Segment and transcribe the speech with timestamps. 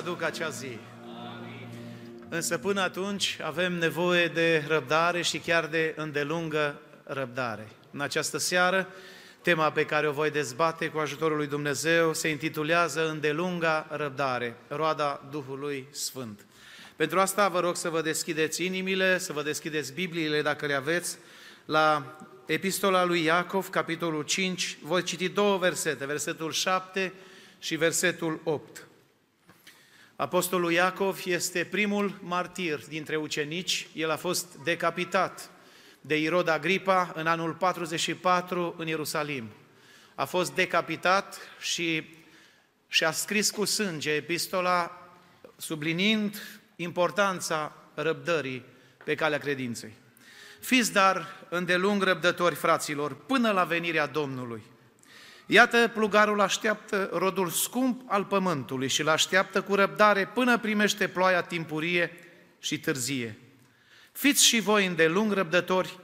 [0.00, 0.78] aducă acea zi.
[2.28, 7.68] Însă până atunci avem nevoie de răbdare și chiar de îndelungă răbdare.
[7.90, 8.88] În această seară,
[9.42, 15.28] tema pe care o voi dezbate cu ajutorul lui Dumnezeu se intitulează Îndelunga răbdare, roada
[15.30, 16.46] Duhului Sfânt.
[16.96, 21.18] Pentru asta vă rog să vă deschideți inimile, să vă deschideți Bibliile dacă le aveți,
[21.64, 27.12] la Epistola lui Iacov, capitolul 5, voi citi două versete, versetul 7
[27.58, 28.84] și versetul 8.
[30.20, 35.50] Apostolul Iacov este primul martir dintre ucenici, el a fost decapitat
[36.00, 39.48] de Irod Agripa în anul 44 în Ierusalim.
[40.14, 42.04] A fost decapitat și
[42.88, 45.08] și-a scris cu sânge epistola
[45.56, 46.42] sublinind
[46.76, 48.64] importanța răbdării
[49.04, 49.92] pe calea credinței.
[50.60, 54.62] Fiți dar îndelung răbdători, fraților, până la venirea Domnului.
[55.52, 61.42] Iată, plugarul așteaptă rodul scump al pământului și îl așteaptă cu răbdare până primește ploaia
[61.42, 62.12] timpurie
[62.58, 63.38] și târzie.
[64.12, 65.98] Fiți și voi îndelung răbdători,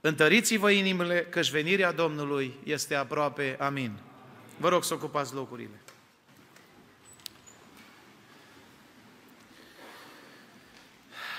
[0.00, 3.56] întăriți-vă inimile, căci venirea Domnului este aproape.
[3.60, 3.98] Amin.
[4.56, 5.80] Vă rog să ocupați locurile.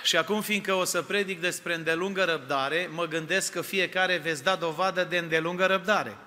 [0.04, 4.56] Și acum, fiindcă o să predic despre îndelungă răbdare, mă gândesc că fiecare veți da
[4.56, 6.18] dovadă de îndelungă răbdare.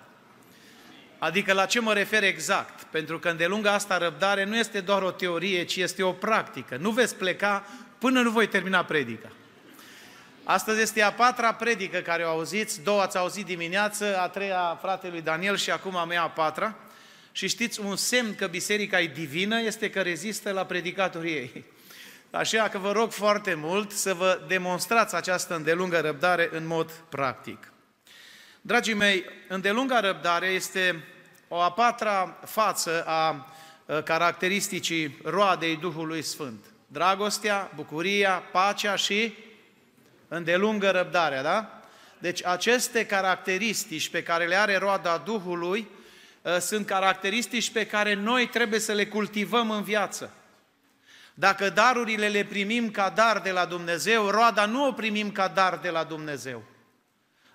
[1.22, 2.82] Adică la ce mă refer exact?
[2.82, 6.76] Pentru că îndelunga asta răbdare nu este doar o teorie, ci este o practică.
[6.76, 7.66] Nu veți pleca
[7.98, 9.28] până nu voi termina predica.
[10.44, 15.20] Astăzi este a patra predică care o auziți, două ați auzit dimineață, a treia fratelui
[15.20, 16.74] Daniel și acum a mea a patra.
[17.32, 21.64] Și știți, un semn că biserica e divină este că rezistă la predicatorii ei.
[22.30, 27.72] Așa că vă rog foarte mult să vă demonstrați această îndelungă răbdare în mod practic.
[28.60, 31.04] Dragii mei, îndelunga răbdare este
[31.54, 33.46] o a patra față a
[34.04, 36.64] caracteristicii roadei Duhului Sfânt.
[36.86, 39.34] Dragostea, bucuria, pacea și
[40.28, 41.80] îndelungă răbdarea, da?
[42.18, 45.88] Deci aceste caracteristici pe care le are roada Duhului
[46.60, 50.32] sunt caracteristici pe care noi trebuie să le cultivăm în viață.
[51.34, 55.78] Dacă darurile le primim ca dar de la Dumnezeu, roada nu o primim ca dar
[55.78, 56.62] de la Dumnezeu.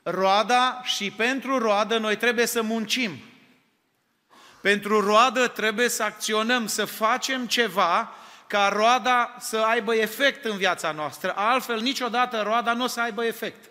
[0.03, 3.11] Roada și pentru roadă noi trebuie să muncim.
[4.61, 8.11] Pentru roadă trebuie să acționăm, să facem ceva
[8.47, 11.33] ca roada să aibă efect în viața noastră.
[11.35, 13.65] Altfel, niciodată roada nu o să aibă efect.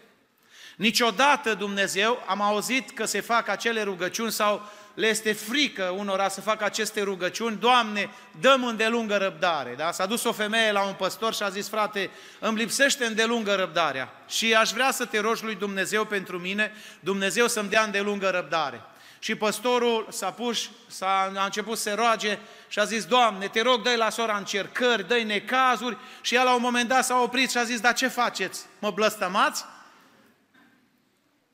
[0.77, 6.41] Niciodată Dumnezeu, am auzit că se fac acele rugăciuni sau le este frică unora să
[6.41, 8.11] facă aceste rugăciuni, Doamne,
[8.41, 9.75] dăm îndelungă răbdare.
[9.77, 9.93] Da?
[9.93, 14.13] S-a dus o femeie la un păstor și a zis, frate, îmi lipsește îndelungă răbdarea
[14.29, 18.81] și aș vrea să te rogi lui Dumnezeu pentru mine, Dumnezeu să-mi dea îndelungă răbdare.
[19.27, 22.39] Și păstorul s-a pus, s-a, a început să se roage
[22.69, 26.55] și a zis, Doamne, te rog, dă-i la sora încercări, dă-i necazuri și ea la
[26.55, 28.67] un moment dat s-a oprit și a zis, dar ce faceți?
[28.79, 29.65] Mă blăstămați?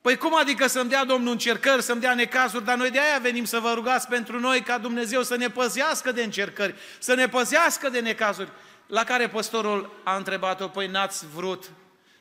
[0.00, 3.44] Păi cum adică să-mi dea Domnul încercări, să-mi dea necazuri, dar noi de aia venim
[3.44, 7.88] să vă rugați pentru noi ca Dumnezeu să ne păzească de încercări, să ne păzească
[7.88, 8.50] de necazuri.
[8.86, 11.70] La care păstorul a întrebat-o, păi n-ați vrut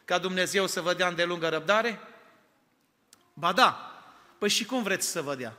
[0.06, 2.00] ca Dumnezeu să vă dea îndelungă răbdare?
[3.34, 3.91] Ba da,
[4.42, 5.54] păi și cum vreți să vă dea?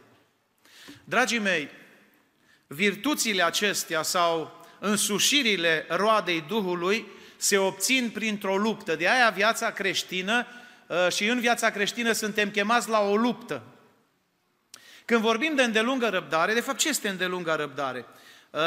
[1.04, 1.69] Dragii mei,
[2.66, 7.06] virtuțile acestea sau însușirile roadei Duhului
[7.37, 8.97] se obțin printr-o luptă.
[8.97, 10.47] De aia viața creștină
[10.93, 13.62] Uh, și în viața creștină suntem chemați la o luptă.
[15.04, 18.06] Când vorbim de îndelungă răbdare, de fapt ce este îndelungă răbdare?
[18.50, 18.60] Uh,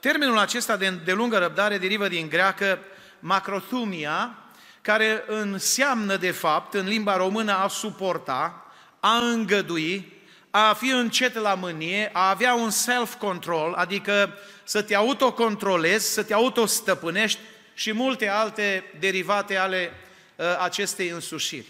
[0.00, 2.78] termenul acesta de îndelungă răbdare derivă din greacă
[3.18, 4.38] macrothumia,
[4.80, 8.61] care înseamnă de fapt în limba română a suporta,
[9.02, 10.12] a îngădui,
[10.50, 16.34] a fi încet la mânie, a avea un self-control, adică să te autocontrolezi, să te
[16.34, 17.38] autostăpânești
[17.74, 19.92] și multe alte derivate ale
[20.36, 21.66] Uh, acestei însușiri.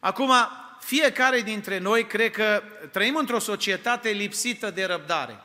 [0.00, 0.32] Acum,
[0.80, 2.62] fiecare dintre noi cred că
[2.92, 5.40] trăim într-o societate lipsită de răbdare,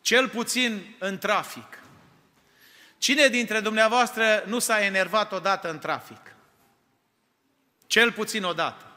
[0.00, 1.82] cel puțin în trafic.
[2.98, 6.34] Cine dintre dumneavoastră nu s-a enervat odată în trafic?
[7.86, 8.89] Cel puțin odată.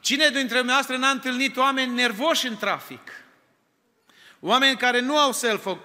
[0.00, 3.24] Cine dintre dumneavoastră n-a întâlnit oameni nervoși în trafic?
[4.40, 5.32] Oameni care nu au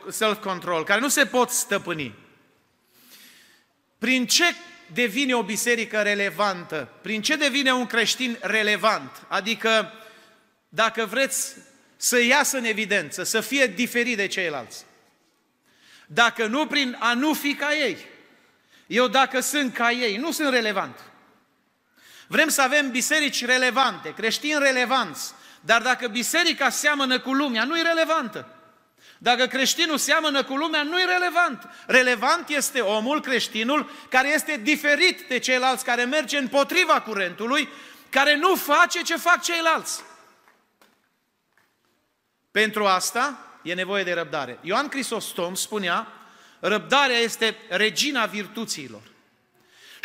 [0.09, 2.15] self-control, care nu se pot stăpâni.
[3.97, 4.43] Prin ce
[4.93, 6.89] devine o biserică relevantă?
[7.01, 9.25] Prin ce devine un creștin relevant?
[9.27, 9.93] Adică,
[10.69, 11.53] dacă vreți
[11.95, 14.85] să iasă în evidență, să fie diferit de ceilalți.
[16.07, 17.97] Dacă nu prin a nu fi ca ei.
[18.87, 20.99] Eu dacă sunt ca ei, nu sunt relevant.
[22.27, 27.81] Vrem să avem biserici relevante, creștini relevanți, dar dacă biserica seamănă cu lumea, nu e
[27.81, 28.55] relevantă.
[29.17, 31.67] Dacă creștinul seamănă cu lumea, nu e relevant.
[31.85, 37.69] Relevant este omul, creștinul, care este diferit de ceilalți, care merge împotriva curentului,
[38.09, 40.03] care nu face ce fac ceilalți.
[42.51, 44.59] Pentru asta e nevoie de răbdare.
[44.61, 46.07] Ioan Crisostom spunea,
[46.59, 49.01] răbdarea este regina virtuților.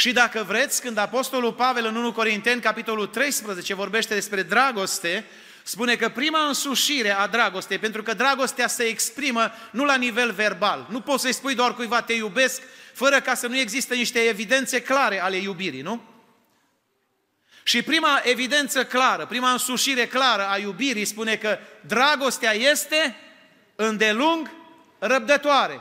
[0.01, 5.25] Și dacă vreți, când Apostolul Pavel în 1 Corinteni, capitolul 13, vorbește despre dragoste,
[5.63, 10.87] spune că prima însușire a dragostei, pentru că dragostea se exprimă nu la nivel verbal.
[10.91, 12.63] Nu poți să-i spui doar cuiva te iubesc,
[12.95, 16.03] fără ca să nu există niște evidențe clare ale iubirii, nu?
[17.63, 23.17] Și prima evidență clară, prima însușire clară a iubirii spune că dragostea este
[23.75, 24.51] îndelung
[24.99, 25.81] răbdătoare.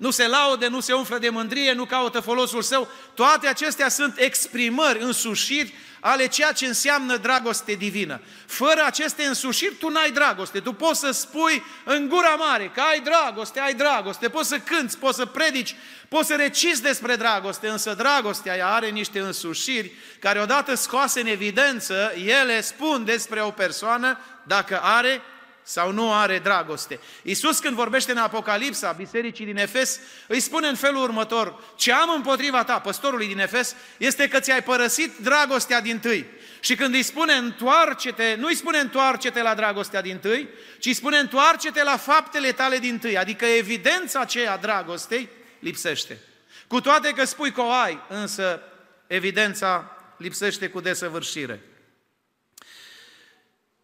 [0.00, 2.88] Nu se laude, nu se umflă de mândrie, nu caută folosul său.
[3.14, 8.20] Toate acestea sunt exprimări, însușiri ale ceea ce înseamnă dragoste divină.
[8.46, 10.60] Fără aceste însușiri, tu n-ai dragoste.
[10.60, 14.98] Tu poți să spui în gura mare că ai dragoste, ai dragoste, poți să cânți,
[14.98, 15.76] poți să predici,
[16.08, 21.26] poți să recizi despre dragoste, însă dragostea ea are niște însușiri care odată scoase în
[21.26, 25.22] evidență, ele spun despre o persoană dacă are
[25.70, 27.00] sau nu are dragoste.
[27.22, 32.10] Iisus când vorbește în Apocalipsa bisericii din Efes, îi spune în felul următor, ce am
[32.14, 36.26] împotriva ta, păstorului din Efes, este că ți-ai părăsit dragostea din tâi.
[36.60, 40.94] Și când îi spune întoarce-te, nu îi spune întoarce-te la dragostea din tâi, ci îi
[40.94, 45.28] spune întoarce-te la faptele tale din tâi, adică evidența aceea dragostei
[45.58, 46.18] lipsește.
[46.66, 48.62] Cu toate că spui că o ai, însă
[49.06, 51.60] evidența lipsește cu desăvârșire.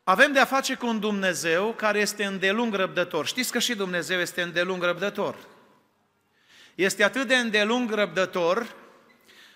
[0.09, 3.27] Avem de a face cu un Dumnezeu care este îndelung răbdător.
[3.27, 5.37] Știți că și Dumnezeu este îndelung răbdător.
[6.75, 8.75] Este atât de îndelung răbdător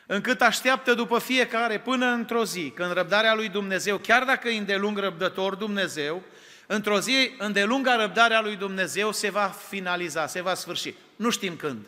[0.06, 4.98] încât așteaptă după fiecare până într-o zi, când răbdarea lui Dumnezeu, chiar dacă e îndelung
[4.98, 6.22] răbdător Dumnezeu,
[6.66, 10.94] într-o zi îndelunga răbdarea lui Dumnezeu se va finaliza, se va sfârși.
[11.16, 11.86] Nu știm când.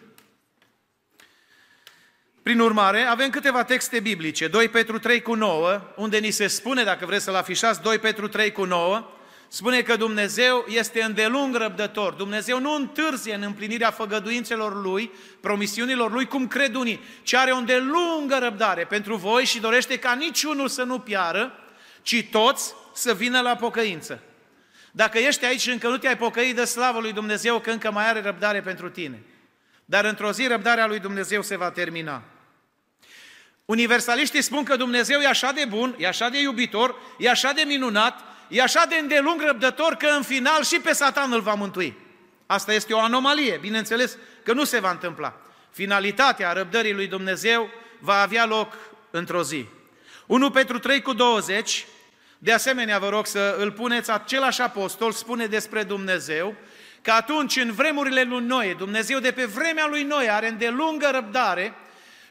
[2.42, 6.84] Prin urmare, avem câteva texte biblice, 2 Petru 3 cu 9, unde ni se spune,
[6.84, 9.10] dacă vreți să-l afișați, 2 Petru 3 cu 9,
[9.48, 12.12] spune că Dumnezeu este îndelung răbdător.
[12.12, 15.10] Dumnezeu nu întârzie în împlinirea făgăduințelor Lui,
[15.40, 20.14] promisiunilor Lui, cum cred unii, ci are o îndelungă răbdare pentru voi și dorește ca
[20.14, 21.52] niciunul să nu piară,
[22.02, 24.20] ci toți să vină la pocăință.
[24.90, 28.08] Dacă ești aici și încă nu te-ai pocăit de slavă lui Dumnezeu, că încă mai
[28.08, 29.22] are răbdare pentru tine.
[29.84, 32.22] Dar într-o zi răbdarea lui Dumnezeu se va termina.
[33.72, 37.62] Universaliștii spun că Dumnezeu e așa de bun, e așa de iubitor, e așa de
[37.66, 41.96] minunat, e așa de îndelung răbdător că în final și pe Satan îl va mântui.
[42.46, 45.36] Asta este o anomalie, bineînțeles că nu se va întâmpla.
[45.70, 48.72] Finalitatea răbdării lui Dumnezeu va avea loc
[49.10, 49.66] într-o zi.
[50.26, 51.86] 1 Petru 3 cu 20,
[52.38, 56.54] de asemenea vă rog să îl puneți, același apostol spune despre Dumnezeu
[57.02, 61.74] că atunci în vremurile lui Noe, Dumnezeu de pe vremea lui Noe are îndelungă răbdare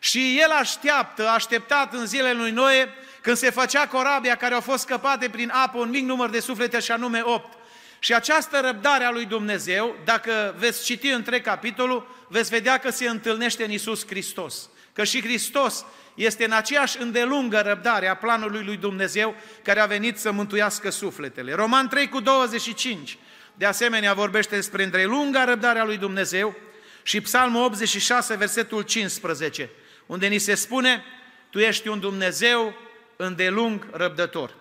[0.03, 2.89] și el așteaptă, așteptat în zilele lui Noe,
[3.21, 6.79] când se făcea corabia care au fost scăpate prin apă, un mic număr de suflete
[6.79, 7.57] și anume 8.
[7.99, 13.07] Și această răbdare a lui Dumnezeu, dacă veți citi între capitolul, veți vedea că se
[13.07, 14.69] întâlnește în Isus Hristos.
[14.93, 20.17] Că și Hristos este în aceeași îndelungă răbdare a planului lui Dumnezeu care a venit
[20.17, 21.53] să mântuiască sufletele.
[21.53, 23.17] Roman 3 cu 25,
[23.53, 26.55] de asemenea vorbește despre îndelunga răbdare a lui Dumnezeu
[27.03, 29.69] și Psalmul 86, versetul 15
[30.05, 31.03] unde ni se spune,
[31.49, 32.73] tu ești un Dumnezeu
[33.15, 34.55] îndelung răbdător.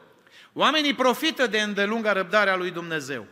[0.53, 3.27] Oamenii profită de îndelunga răbdarea lui Dumnezeu.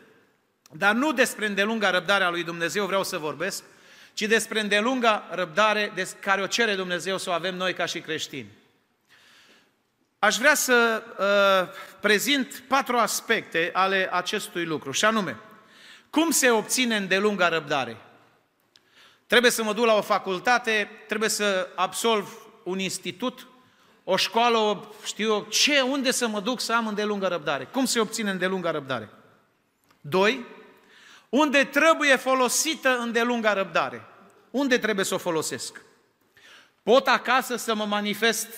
[0.70, 3.62] Dar nu despre îndelunga răbdare a lui Dumnezeu vreau să vorbesc,
[4.14, 8.00] ci despre îndelunga răbdare de care o cere Dumnezeu să o avem noi ca și
[8.00, 8.48] creștini.
[10.18, 15.36] Aș vrea să uh, prezint patru aspecte ale acestui lucru, și anume,
[16.10, 17.96] cum se obține îndelunga răbdare?
[19.28, 23.46] Trebuie să mă duc la o facultate, trebuie să absolv un institut,
[24.04, 27.64] o școală, știu eu, ce, unde să mă duc să am îndelungă răbdare?
[27.64, 29.08] Cum se obține îndelungă răbdare?
[30.00, 30.46] Doi,
[31.28, 34.06] unde trebuie folosită îndelunga răbdare?
[34.50, 35.80] Unde trebuie să o folosesc?
[36.82, 38.48] Pot acasă să mă manifest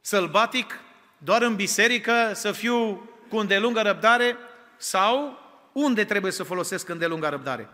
[0.00, 0.80] sălbatic,
[1.18, 4.36] doar în biserică, să fiu cu îndelungă răbdare
[4.76, 5.38] sau
[5.72, 7.70] unde trebuie să folosesc îndelunga răbdare?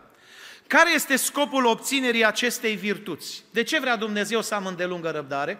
[0.67, 3.43] Care este scopul obținerii acestei virtuți?
[3.51, 5.59] De ce vrea Dumnezeu să am îndelungă răbdare?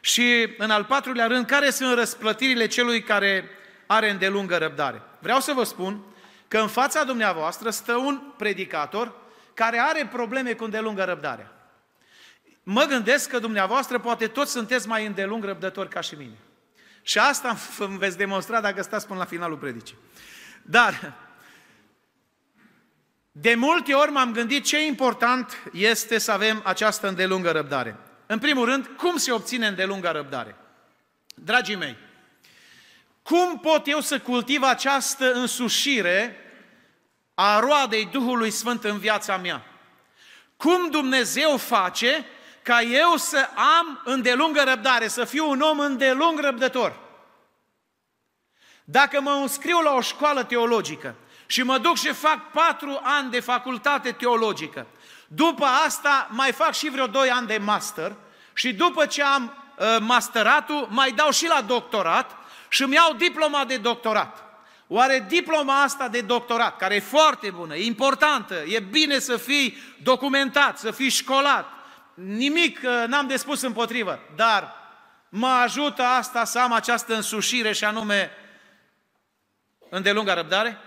[0.00, 3.48] Și în al patrulea rând, care sunt răsplătirile celui care
[3.86, 5.02] are îndelungă răbdare?
[5.18, 6.00] Vreau să vă spun
[6.48, 9.12] că în fața dumneavoastră stă un predicator
[9.54, 11.50] care are probleme cu îndelungă răbdare.
[12.62, 16.36] Mă gândesc că dumneavoastră poate toți sunteți mai îndelung răbdători ca și mine.
[17.02, 19.96] Și asta îmi veți demonstra dacă stați până la finalul predicii.
[20.62, 21.14] Dar
[23.32, 27.96] De multe ori m-am gândit ce important este să avem această îndelungă răbdare.
[28.26, 30.56] În primul rând, cum se obține îndelungă răbdare?
[31.34, 31.96] Dragii mei,
[33.22, 36.36] cum pot eu să cultiv această însușire
[37.34, 39.66] a roadei Duhului Sfânt în viața mea?
[40.56, 42.26] Cum Dumnezeu face
[42.62, 47.00] ca eu să am îndelungă răbdare, să fiu un om îndelung răbdător?
[48.84, 51.14] Dacă mă înscriu la o școală teologică
[51.52, 54.86] și mă duc și fac patru ani de facultate teologică,
[55.28, 58.12] după asta mai fac și vreo doi ani de master
[58.52, 62.36] și după ce am uh, masteratul, mai dau și la doctorat
[62.68, 64.44] și îmi iau diploma de doctorat.
[64.86, 69.76] Oare diploma asta de doctorat, care e foarte bună, e importantă, e bine să fii
[70.02, 71.66] documentat, să fii școlat,
[72.14, 74.74] nimic uh, n-am de spus împotrivă, dar
[75.28, 78.30] mă ajută asta să am această însușire și anume
[79.90, 80.78] îndelunga răbdare?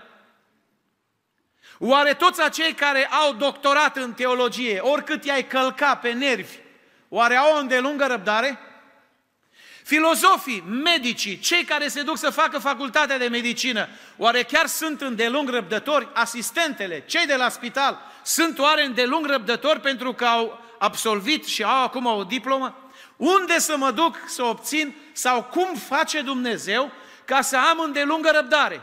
[1.78, 6.56] Oare toți acei care au doctorat în teologie, oricât i-ai călca pe nervi,
[7.08, 8.58] oare au o îndelungă răbdare?
[9.82, 15.48] Filozofii, medicii, cei care se duc să facă facultatea de medicină, oare chiar sunt îndelung
[15.48, 16.08] răbdători?
[16.14, 21.82] Asistentele, cei de la spital, sunt oare îndelung răbdători pentru că au absolvit și au
[21.82, 22.90] acum o diplomă?
[23.16, 26.92] Unde să mă duc să obțin sau cum face Dumnezeu
[27.24, 28.80] ca să am îndelungă răbdare?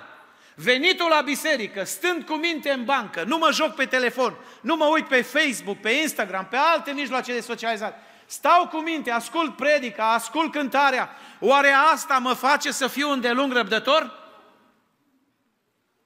[0.56, 4.86] Venitul la biserică, stând cu minte în bancă, nu mă joc pe telefon, nu mă
[4.86, 7.96] uit pe Facebook, pe Instagram, pe alte mijloace de socializare.
[8.26, 11.10] Stau cu minte, ascult predica, ascult cântarea.
[11.40, 14.22] Oare asta mă face să fiu îndelung răbdător?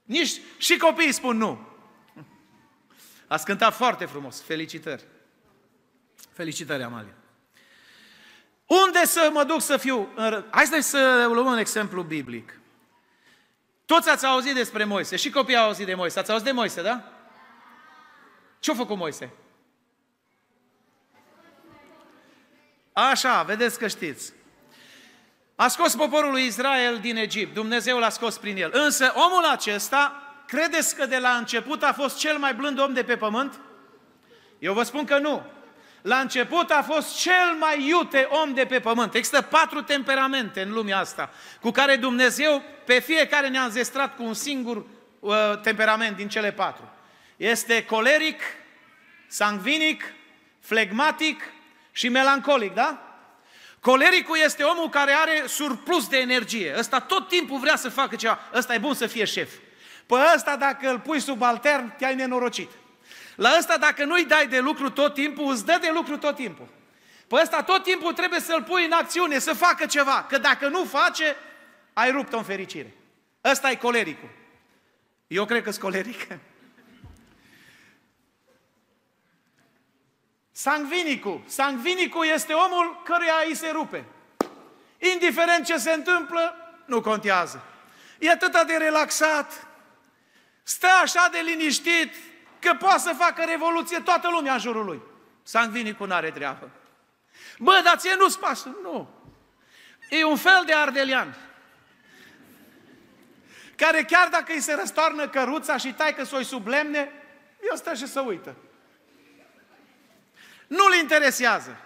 [0.03, 1.67] Nici și copiii spun nu.
[3.27, 4.41] Ați cântat foarte frumos.
[4.41, 5.03] Felicitări.
[6.33, 7.13] Felicitări, Amalia.
[8.65, 10.09] Unde să mă duc să fiu?
[10.49, 12.59] Hai să luăm un exemplu biblic.
[13.88, 16.20] Toți ați auzit despre Moise și copiii au auzit de Moise.
[16.20, 17.03] Ați auzit de Moise, da?
[18.60, 19.34] Ce-a făcut Moise?
[22.94, 24.34] Așa, vedeți că știți.
[25.56, 28.72] A scos poporul lui Israel din Egipt, Dumnezeu l-a scos prin el.
[28.74, 33.03] Însă omul acesta, credeți că de la început a fost cel mai blând om de
[33.03, 33.60] pe pământ?
[34.60, 35.46] Eu vă spun că nu.
[36.07, 39.13] La început a fost cel mai iute om de pe pământ.
[39.13, 41.29] Există patru temperamente în lumea asta,
[41.61, 44.85] cu care Dumnezeu pe fiecare ne-a înzestrat cu un singur
[45.19, 46.89] uh, temperament din cele patru.
[47.37, 48.41] Este coleric,
[49.27, 50.03] sangvinic,
[50.59, 51.43] flegmatic
[51.91, 53.01] și melancolic, da?
[53.79, 56.75] Colericul este omul care are surplus de energie.
[56.77, 58.39] Ăsta tot timpul vrea să facă ceva.
[58.53, 59.49] Ăsta e bun să fie șef.
[60.05, 62.69] Pe ăsta dacă îl pui sub altern, te-ai nenorocit.
[63.38, 66.67] La ăsta dacă nu-i dai de lucru tot timpul, îți dă de lucru tot timpul.
[67.27, 70.25] Pe ăsta tot timpul trebuie să-l pui în acțiune, să facă ceva.
[70.29, 71.36] Că dacă nu face,
[71.94, 72.94] ai rupt-o în fericire.
[73.44, 74.29] Ăsta e colericul.
[75.27, 76.27] Eu cred că-s coleric.
[80.51, 81.44] Sangvinicul.
[81.46, 84.06] Sangvinicul este omul căruia îi se rupe.
[85.13, 87.63] Indiferent ce se întâmplă, nu contează.
[88.20, 89.67] E atât de relaxat,
[90.63, 92.13] stă așa de liniștit,
[92.59, 95.01] că poate să facă revoluție toată lumea în jurul lui.
[95.43, 96.69] Sangvinicul n-are treabă.
[97.57, 98.75] Bă, dar ție nu-ți pasă.
[98.81, 99.09] Nu.
[100.09, 101.35] E un fel de ardelian
[103.77, 107.11] care chiar dacă îi se răstoarnă căruța și tai că s-o sub lemne,
[107.69, 108.55] el stă și să uită.
[110.67, 111.77] Nu-l interesează.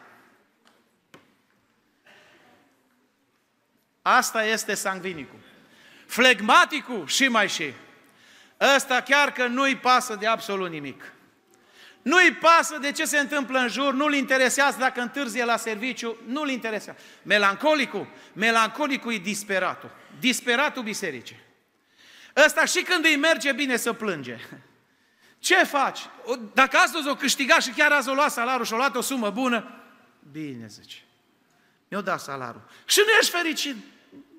[4.02, 5.40] Asta este sangvinicul.
[6.06, 7.74] Flegmaticul și mai și.
[8.76, 11.14] Ăsta chiar că nu-i pasă de absolut nimic.
[12.02, 16.50] Nu-i pasă de ce se întâmplă în jur, nu-l interesează dacă întârzie la serviciu, nu-l
[16.50, 17.00] interesează.
[17.24, 19.92] Melancolicul, melancolicul e disperatul.
[20.20, 21.40] Disperatul bisericii.
[22.46, 24.38] Ăsta și când îi merge bine să plânge.
[25.40, 26.00] Ce faci?
[26.54, 29.30] Dacă astăzi o câștiga și chiar azi o lua salarul și o luat o sumă
[29.30, 29.82] bună,
[30.32, 30.98] bine zice.
[31.88, 32.62] Mi-o da salarul.
[32.86, 33.76] Și nu ești fericit?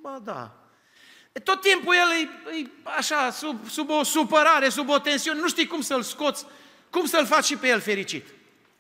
[0.01, 0.62] Ba da.
[1.45, 5.67] Tot timpul el e, e așa, sub, sub o supărare, sub o tensiune, nu știi
[5.67, 6.47] cum să-l scoți,
[6.91, 8.27] cum să-l faci și pe el fericit.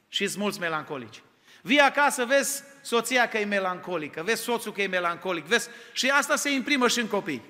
[0.08, 1.22] Și sunt mulți melancolici.
[1.62, 6.36] Vii acasă, vezi soția că e melancolică, vezi soțul că e melancolic, vezi, și asta
[6.36, 7.42] se imprimă și în copii.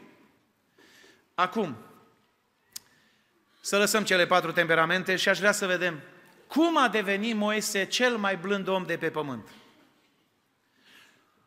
[1.35, 1.77] Acum,
[3.61, 6.01] să lăsăm cele patru temperamente și aș vrea să vedem
[6.47, 9.49] cum a devenit Moise cel mai blând om de pe pământ.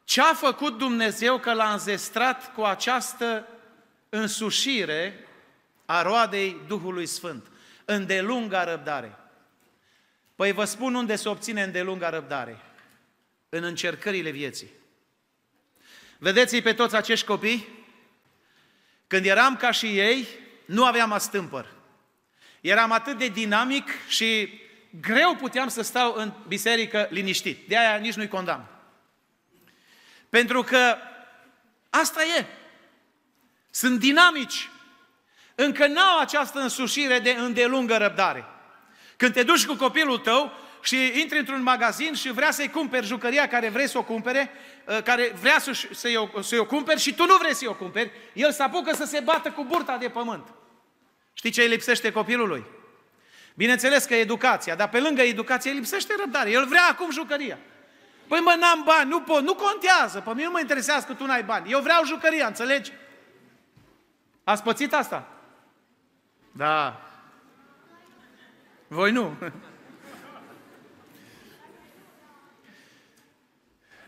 [0.05, 3.47] Ce a făcut Dumnezeu că l-a înzestrat cu această
[4.09, 5.27] însușire
[5.85, 7.47] a roadei Duhului Sfânt?
[7.85, 9.17] Îndelunga răbdare.
[10.35, 12.59] Păi vă spun unde se obține îndelunga răbdare.
[13.50, 14.69] În încercările vieții.
[16.17, 17.67] Vedeți-i pe toți acești copii?
[19.07, 20.27] Când eram ca și ei,
[20.65, 21.74] nu aveam astâmpăr.
[22.62, 24.59] Eram atât de dinamic și
[25.01, 27.67] greu puteam să stau în biserică liniștit.
[27.67, 28.75] De aia nici nu-i condamn.
[30.36, 30.98] Pentru că
[31.89, 32.46] asta e.
[33.72, 34.70] Sunt dinamici.
[35.56, 38.46] Încă n-au această însușire de îndelungă răbdare.
[39.18, 40.51] Când te duci cu copilul tău
[40.82, 44.51] și intri într-un magazin și vrea să-i cumperi jucăria care vrei să o cumpere,
[44.88, 45.88] ă, care vrea să-și
[46.34, 49.06] o, să o cumperi și tu nu vrei să-i o cumperi, el se apucă să
[49.06, 50.48] se bată cu burta de pământ.
[51.34, 52.65] Știi ce îi lipsește copilului?
[53.54, 56.51] Bineînțeles că educația, dar pe lângă educație îi lipsește răbdare.
[56.51, 57.58] El vrea acum jucăria.
[58.27, 61.25] Păi mă, n-am bani, nu pot, nu contează, pe mine nu mă interesează că tu
[61.25, 61.72] n-ai bani.
[61.72, 62.91] Eu vreau jucăria, înțelegi?
[64.44, 65.27] Ați pățit asta?
[66.51, 67.01] Da.
[68.88, 69.38] Voi nu.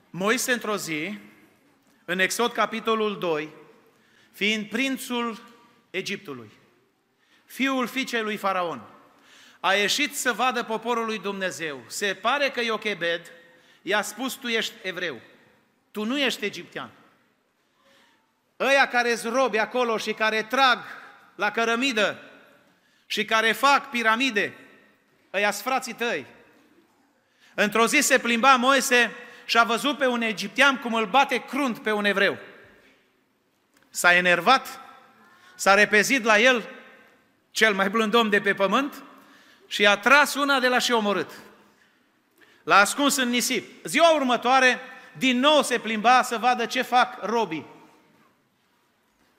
[0.10, 1.18] Moise într-o zi,
[2.06, 3.50] în Exod capitolul 2,
[4.32, 5.42] fiind prințul
[5.90, 6.52] Egiptului,
[7.46, 8.82] fiul fiicei lui Faraon,
[9.60, 11.84] a ieșit să vadă poporul lui Dumnezeu.
[11.88, 13.32] Se pare că Iochebed
[13.88, 15.22] i-a spus, tu ești evreu,
[15.92, 16.90] tu nu ești egiptean.
[18.60, 20.80] Ăia care îți robi acolo și care trag
[21.36, 22.20] la cărămidă
[23.06, 24.58] și care fac piramide,
[25.34, 26.26] ăia frații tăi.
[27.54, 29.12] Într-o zi se plimba Moise
[29.46, 32.38] și a văzut pe un egiptean cum îl bate crunt pe un evreu.
[33.90, 34.80] S-a enervat,
[35.56, 36.70] s-a repezit la el,
[37.52, 39.04] cel mai blând om de pe pământ,
[39.68, 41.32] și a tras una de la și omorât.
[42.68, 43.86] L-a ascuns în nisip.
[43.86, 44.80] Ziua următoare,
[45.18, 47.66] din nou se plimba să vadă ce fac robii.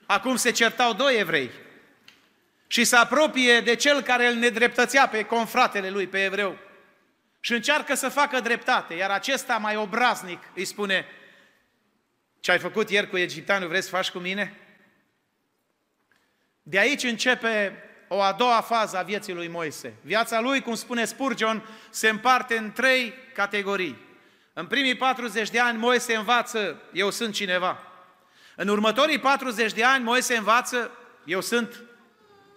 [0.05, 1.49] Acum se certau doi evrei
[2.67, 6.57] și se apropie de cel care îl nedreptățea pe confratele lui, pe evreu.
[7.39, 11.05] Și încearcă să facă dreptate, iar acesta mai obraznic îi spune,
[12.39, 14.57] ce ai făcut ieri cu egipteanul, vreți să faci cu mine?
[16.61, 19.93] De aici începe o a doua fază a vieții lui Moise.
[20.01, 23.97] Viața lui, cum spune Spurgeon, se împarte în trei categorii.
[24.53, 27.83] În primii 40 de ani, Moise învață, eu sunt cineva.
[28.55, 30.91] În următorii 40 de ani, Moise învață,
[31.25, 31.83] eu sunt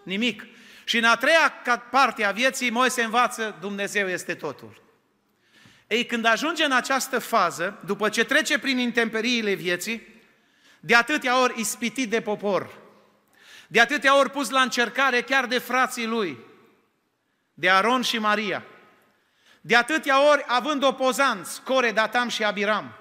[0.02, 0.44] nimic.
[0.84, 1.52] Și în a treia
[1.90, 4.82] parte a vieții, Moise învață, Dumnezeu este totul.
[5.86, 10.06] Ei, când ajunge în această fază, după ce trece prin intemperiile vieții,
[10.80, 12.81] de atâtea ori ispitit de popor,
[13.72, 16.38] de atâtea ori pus la încercare chiar de frații lui,
[17.54, 18.64] de Aron și Maria,
[19.60, 22.92] de atâtea ori având opozanți, Core, Datam și Abiram,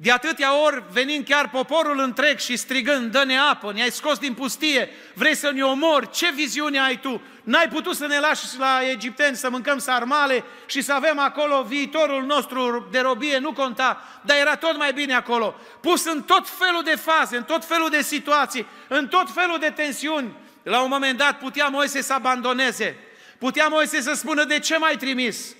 [0.00, 4.88] de atâtea ori venind chiar poporul întreg și strigând, dă-ne apă, ne-ai scos din pustie,
[5.14, 7.22] vrei să ne omori, ce viziune ai tu?
[7.42, 12.24] N-ai putut să ne lași la egipteni să mâncăm sarmale și să avem acolo viitorul
[12.24, 15.54] nostru de robie, nu conta, dar era tot mai bine acolo.
[15.80, 19.70] Pus în tot felul de faze, în tot felul de situații, în tot felul de
[19.70, 20.36] tensiuni.
[20.62, 22.98] La un moment dat putea Moise să abandoneze,
[23.38, 25.54] putea Moise să spună de ce mai trimis,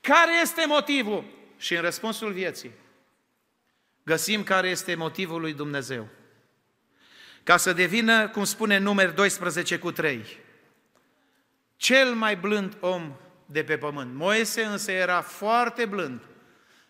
[0.00, 1.24] care este motivul?
[1.58, 2.70] Și în răspunsul vieții,
[4.08, 6.08] găsim care este motivul lui Dumnezeu.
[7.42, 10.24] Ca să devină, cum spune numeri 12 cu 3,
[11.76, 13.16] cel mai blând om
[13.46, 14.14] de pe pământ.
[14.14, 16.20] Moise însă era foarte blând,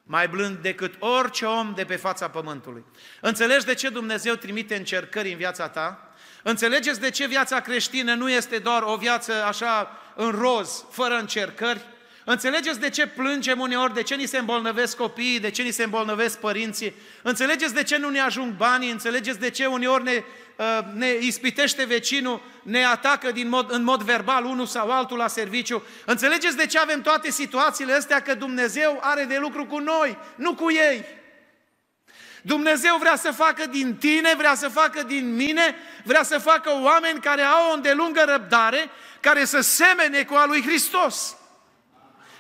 [0.03, 2.85] mai blând decât orice om de pe fața pământului.
[3.21, 6.13] Înțelegi de ce Dumnezeu trimite încercări în viața ta?
[6.43, 11.87] Înțelegeți de ce viața creștină nu este doar o viață așa în roz, fără încercări?
[12.31, 15.83] Înțelegeți de ce plângem uneori, de ce ni se îmbolnăvesc copiii, de ce ni se
[15.83, 16.95] îmbolnăvesc părinții?
[17.23, 18.91] Înțelegeți de ce nu ne ajung banii?
[18.91, 20.23] Înțelegeți de ce uneori ne,
[20.57, 25.29] uh, ne ispitește vecinul, ne atacă din mod, în mod verbal unul sau altul la
[25.29, 25.83] serviciu?
[26.05, 28.21] Înțelegeți de ce avem toate situațiile astea?
[28.21, 31.05] Că Dumnezeu are de lucru cu noi, nu cu ei.
[32.43, 37.21] Dumnezeu vrea să facă din tine, vrea să facă din mine, vrea să facă oameni
[37.21, 41.38] care au o îndelungă răbdare, care să semene cu a lui Hristos.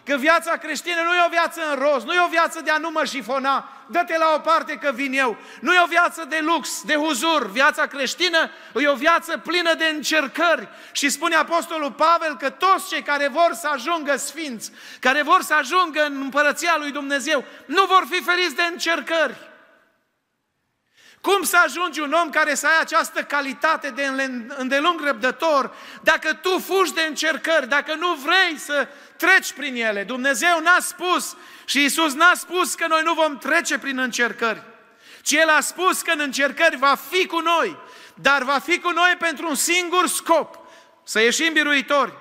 [0.08, 2.78] Că viața creștină nu e o viață în roz, nu e o viață de a
[2.78, 5.36] nu mă șifona, dă-te la o parte că vin eu.
[5.60, 7.50] Nu e o viață de lux, de huzur.
[7.50, 10.68] Viața creștină e o viață plină de încercări.
[10.92, 15.54] Și spune Apostolul Pavel că toți cei care vor să ajungă sfinți, care vor să
[15.54, 19.47] ajungă în împărăția lui Dumnezeu, nu vor fi feriți de încercări.
[21.20, 24.11] Cum să ajungi un om care să ai această calitate de
[24.57, 30.04] îndelung răbdător dacă tu fugi de încercări, dacă nu vrei să treci prin ele?
[30.04, 34.62] Dumnezeu n-a spus și Isus n-a spus că noi nu vom trece prin încercări,
[35.22, 37.76] ci El a spus că în încercări va fi cu noi,
[38.14, 40.59] dar va fi cu noi pentru un singur scop,
[41.04, 42.12] să ieșim biruitori,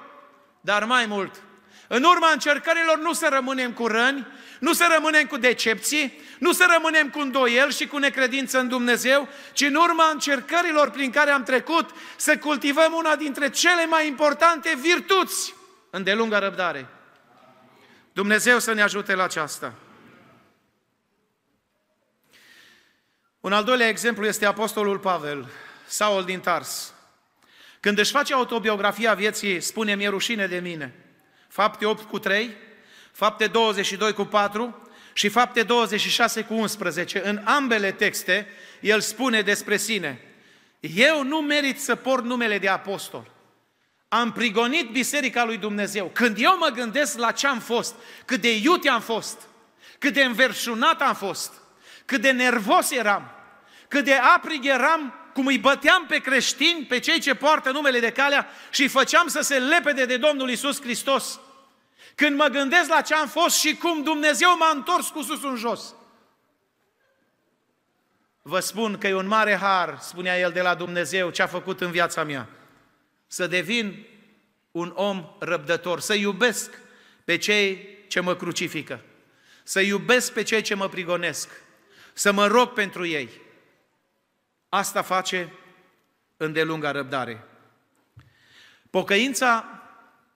[0.61, 1.41] dar mai mult,
[1.87, 4.27] în urma încercărilor nu să rămânem cu răni,
[4.59, 9.27] nu să rămânem cu decepții, nu să rămânem cu îndoiel și cu necredință în Dumnezeu,
[9.53, 14.77] ci în urma încercărilor prin care am trecut să cultivăm una dintre cele mai importante
[14.81, 15.53] virtuți,
[15.89, 16.87] îndelungă răbdare.
[18.13, 19.73] Dumnezeu să ne ajute la aceasta.
[23.39, 25.49] Un al doilea exemplu este Apostolul Pavel,
[25.85, 26.93] Saul din Tars.
[27.79, 30.93] Când își face autobiografia vieții, spune, mi-e rușine de mine.
[31.47, 32.55] Fapte 8 cu 3,
[33.11, 34.86] fapte 22 cu 4
[35.17, 37.21] și fapte 26 cu 11.
[37.27, 38.47] În ambele texte,
[38.79, 40.21] el spune despre sine,
[40.79, 43.31] eu nu merit să port numele de apostol.
[44.07, 46.09] Am prigonit Biserica lui Dumnezeu.
[46.13, 49.41] Când eu mă gândesc la ce am fost, cât de iute am fost,
[49.99, 51.53] cât de înverșunat am fost,
[52.05, 53.31] cât de nervos eram,
[53.87, 58.11] cât de aprig eram, cum îi băteam pe creștini, pe cei ce poartă numele de
[58.11, 61.39] calea și îi făceam să se lepede de Domnul Isus Hristos.
[62.17, 65.55] Când mă gândesc la ce am fost și cum Dumnezeu m-a întors cu sus în
[65.55, 65.95] jos.
[68.41, 71.81] Vă spun că e un mare har, spunea el de la Dumnezeu, ce a făcut
[71.81, 72.49] în viața mea.
[73.27, 74.05] Să devin
[74.71, 76.79] un om răbdător, să iubesc
[77.25, 79.01] pe cei ce mă crucifică,
[79.63, 81.49] să iubesc pe cei ce mă prigonesc,
[82.13, 83.29] să mă rog pentru ei,
[84.69, 85.53] Asta face
[86.37, 87.43] îndelunga răbdare.
[88.89, 89.76] Pocăința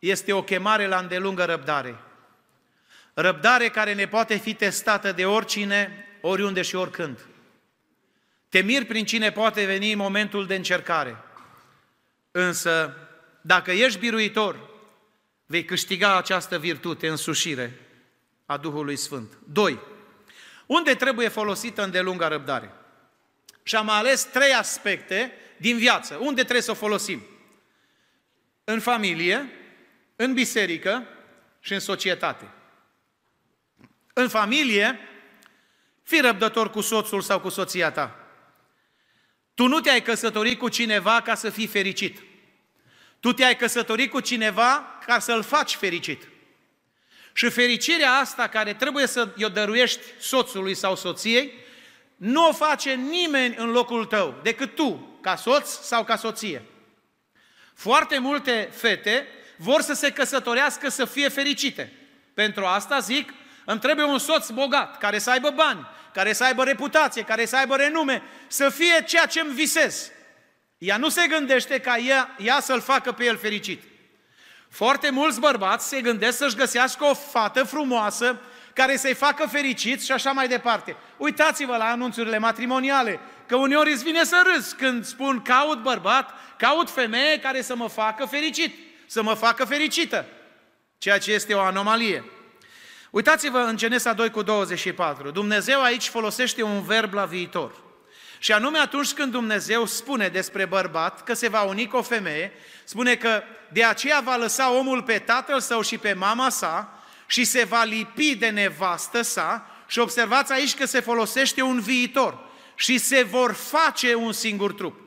[0.01, 1.99] este o chemare la îndelungă răbdare.
[3.13, 7.25] Răbdare care ne poate fi testată de oricine, oriunde și oricând.
[8.49, 11.17] Te miri prin cine poate veni în momentul de încercare.
[12.31, 12.97] Însă,
[13.41, 14.69] dacă ești biruitor,
[15.45, 17.79] vei câștiga această virtute, însușire
[18.45, 19.37] a Duhului Sfânt.
[19.47, 19.79] 2.
[20.65, 22.71] Unde trebuie folosită îndelunga răbdare?
[23.63, 26.15] Și am ales trei aspecte din viață.
[26.15, 27.25] Unde trebuie să o folosim?
[28.63, 29.49] În familie,
[30.23, 31.07] în biserică
[31.59, 32.51] și în societate.
[34.13, 34.99] În familie,
[36.03, 38.15] fii răbdător cu soțul sau cu soția ta.
[39.53, 42.23] Tu nu te-ai căsătorit cu cineva ca să fii fericit.
[43.19, 46.27] Tu te-ai căsătorit cu cineva ca să-l faci fericit.
[47.33, 51.53] Și fericirea asta care trebuie să i-o dăruiești soțului sau soției,
[52.15, 56.65] nu o face nimeni în locul tău, decât tu, ca soț sau ca soție.
[57.73, 59.27] Foarte multe fete
[59.61, 61.93] vor să se căsătorească să fie fericite.
[62.33, 63.33] Pentru asta zic,
[63.65, 67.55] îmi trebuie un soț bogat, care să aibă bani, care să aibă reputație, care să
[67.55, 70.11] aibă renume, să fie ceea ce îmi visez.
[70.77, 73.83] Ea nu se gândește ca ea, ea să-l facă pe el fericit.
[74.69, 78.39] Foarte mulți bărbați se gândesc să-și găsească o fată frumoasă,
[78.73, 80.95] care să-i facă fericiți și așa mai departe.
[81.17, 86.89] Uitați-vă la anunțurile matrimoniale, că uneori îți vine să râzi când spun caut bărbat, caut
[86.89, 90.25] femeie care să mă facă fericit, să mă facă fericită,
[90.97, 92.23] ceea ce este o anomalie.
[93.09, 95.31] Uitați-vă în Genesa 2 cu 24.
[95.31, 97.73] Dumnezeu aici folosește un verb la viitor.
[98.39, 102.51] Și anume atunci când Dumnezeu spune despre bărbat că se va uni cu o femeie,
[102.83, 107.43] spune că de aceea va lăsa omul pe tatăl său și pe mama sa și
[107.43, 112.39] se va lipi de nevastă sa și observați aici că se folosește un viitor
[112.75, 114.99] și se vor face un singur trup.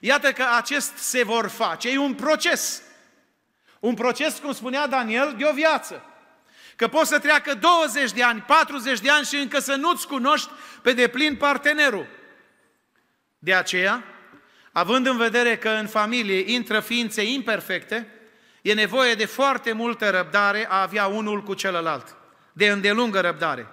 [0.00, 2.82] Iată că acest se vor face e un proces.
[3.82, 6.04] Un proces, cum spunea Daniel, de o viață.
[6.76, 10.50] Că poți să treacă 20 de ani, 40 de ani și încă să nu-ți cunoști
[10.82, 12.06] pe deplin partenerul.
[13.38, 14.04] De aceea,
[14.72, 18.12] având în vedere că în familie intră ființe imperfecte,
[18.62, 22.16] E nevoie de foarte multă răbdare a avea unul cu celălalt,
[22.52, 23.66] de îndelungă răbdare.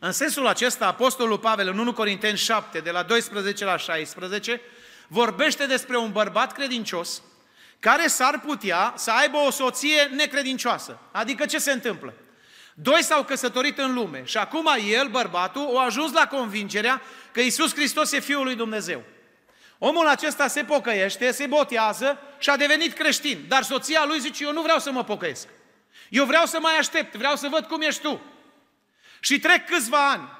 [0.00, 4.60] În sensul acesta, Apostolul Pavel, în 1 Corinteni 7, de la 12 la 16,
[5.08, 7.22] vorbește despre un bărbat credincios
[7.80, 10.98] care s-ar putea să aibă o soție necredincioasă.
[11.12, 12.14] Adică ce se întâmplă?
[12.74, 17.74] Doi s-au căsătorit în lume și acum el, bărbatul, a ajuns la convingerea că Isus
[17.74, 19.02] Hristos e Fiul lui Dumnezeu.
[19.78, 23.44] Omul acesta se pocăiește, se botează și a devenit creștin.
[23.48, 25.48] Dar soția lui zice, eu nu vreau să mă pocăiesc.
[26.08, 28.20] Eu vreau să mai aștept, vreau să văd cum ești tu.
[29.20, 30.37] Și trec câțiva ani.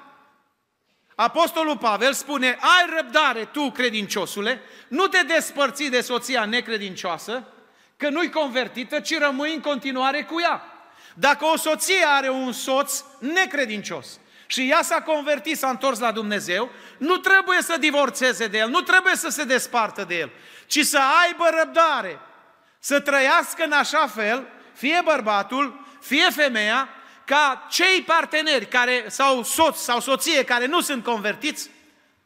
[1.21, 7.45] Apostolul Pavel spune, ai răbdare tu, credinciosule, nu te despărți de soția necredincioasă,
[7.97, 10.63] că nu-i convertită, ci rămâi în continuare cu ea.
[11.15, 16.71] Dacă o soție are un soț necredincios, și ea s-a convertit, s-a întors la Dumnezeu,
[16.99, 20.31] nu trebuie să divorțeze de el, nu trebuie să se despartă de el,
[20.67, 22.21] ci să aibă răbdare,
[22.79, 26.89] să trăiască în așa fel, fie bărbatul, fie femeia,
[27.29, 31.71] ca cei parteneri care, sau soț sau soție care nu sunt convertiți,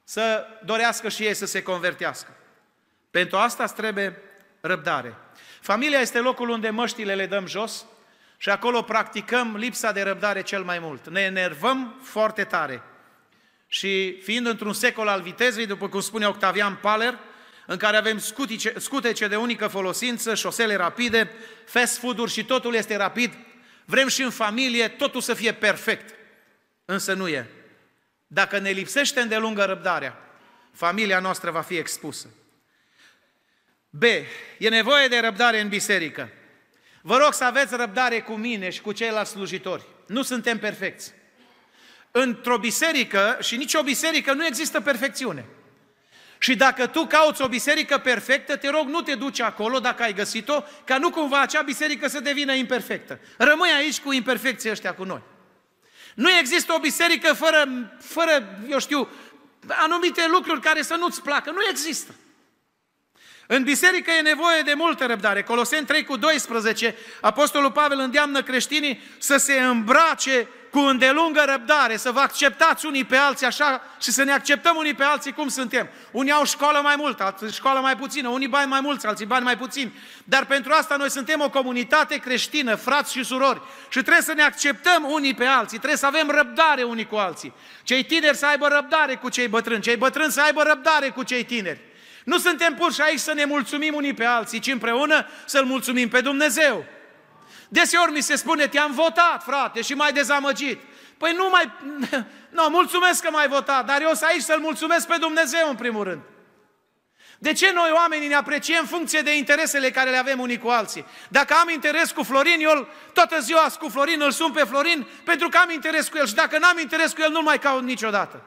[0.05, 2.37] să dorească și ei să se convertească.
[3.11, 4.23] Pentru asta îți trebuie
[4.61, 5.15] răbdare.
[5.61, 7.87] Familia este locul unde măștile le dăm jos
[8.37, 11.09] Și acolo practicăm lipsa de răbdare cel mai mult.
[11.09, 12.83] Ne enervăm foarte tare.
[13.67, 17.19] Și fiind într-un secol al vitezei, după cum spune Octavian Paler,
[17.67, 21.31] în care avem scutice, scutece de unică folosință, șosele rapide,
[21.67, 23.33] fast food-uri și totul este rapid,
[23.93, 26.15] vrem și în familie totul să fie perfect.
[26.85, 27.47] Însă nu e.
[28.27, 30.17] Dacă ne lipsește îndelungă răbdarea,
[30.73, 32.29] familia noastră va fi expusă.
[33.91, 34.03] B.
[34.59, 36.29] E nevoie de răbdare în biserică.
[37.03, 39.87] Vă rog să aveți răbdare cu mine și cu ceilalți slujitori.
[40.07, 41.13] Nu suntem perfecți.
[42.11, 45.45] Într-o biserică, și nicio biserică, nu există perfecțiune.
[46.43, 50.15] Și dacă tu cauți o biserică perfectă, te rog, nu te duci acolo, dacă ai
[50.15, 53.21] găsit-o, ca nu cumva acea biserică să devină imperfectă.
[53.37, 55.23] Rămâi aici cu imperfecții ăștia cu noi.
[56.15, 59.09] Nu există o biserică fără, fără, eu știu,
[59.69, 61.51] anumite lucruri care să nu-ți placă.
[61.51, 62.15] Nu există.
[63.47, 65.43] În biserică e nevoie de multă răbdare.
[65.43, 72.11] Coloseni 3 cu 12, Apostolul Pavel îndeamnă creștinii să se îmbrace cu îndelungă răbdare, să
[72.11, 75.89] vă acceptați unii pe alții așa și să ne acceptăm unii pe alții cum suntem.
[76.11, 79.45] Unii au școală mai multă, alții școală mai puțină, unii bani mai mulți, alții bani
[79.45, 79.93] mai puțini.
[80.25, 84.43] Dar pentru asta noi suntem o comunitate creștină, frați și surori și trebuie să ne
[84.43, 87.53] acceptăm unii pe alții, trebuie să avem răbdare unii cu alții.
[87.83, 91.45] Cei tineri să aibă răbdare cu cei bătrâni, cei bătrâni să aibă răbdare cu cei
[91.45, 91.81] tineri.
[92.25, 96.21] Nu suntem puși aici să ne mulțumim unii pe alții, ci împreună să-L mulțumim pe
[96.21, 96.85] Dumnezeu.
[97.69, 100.81] Deseori mi se spune, te-am votat, frate, și mai dezamăgit.
[101.17, 101.73] Păi nu mai...
[102.51, 106.05] Nu, mulțumesc că m-ai votat, dar eu să aici să-L mulțumesc pe Dumnezeu în primul
[106.05, 106.21] rând.
[107.39, 110.69] De ce noi oamenii ne apreciem în funcție de interesele care le avem unii cu
[110.69, 111.07] alții?
[111.29, 115.49] Dacă am interes cu Florin, eu toată ziua cu Florin îl sun pe Florin pentru
[115.49, 118.43] că am interes cu el și dacă n-am interes cu el, nu mai caut niciodată.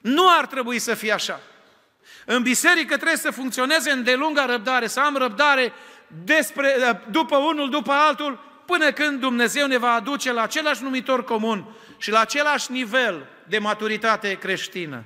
[0.00, 1.40] Nu ar trebui să fie așa.
[2.24, 5.72] În biserică trebuie să funcționeze în delunga răbdare, să am răbdare
[6.24, 11.76] despre, după unul, după altul, până când Dumnezeu ne va aduce la același numitor comun
[11.96, 15.04] și la același nivel de maturitate creștină.